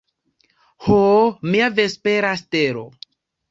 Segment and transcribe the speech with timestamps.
[0.85, 0.97] Ho,
[1.53, 2.85] mia vespera stelo!